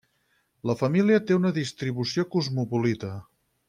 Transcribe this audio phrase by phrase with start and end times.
[0.69, 3.17] La família té una distribució cosmopolita.